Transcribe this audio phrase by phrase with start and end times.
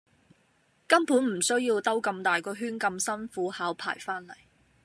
[0.87, 4.31] 根本唔需要兜咁大個圈咁辛苦考牌番黎